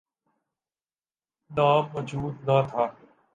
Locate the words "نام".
1.51-1.83